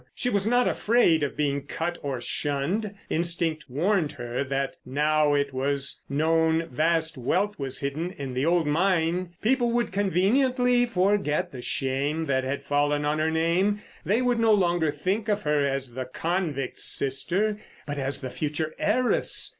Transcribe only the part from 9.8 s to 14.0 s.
conveniently forget the shame that had fallen on her name.